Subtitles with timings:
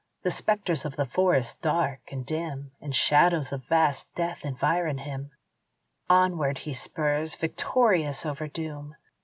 [0.23, 5.29] The spectres of the forest, dark and dim, And shadows of vast death environ him
[6.09, 8.95] Onward he spurs victorious over doom.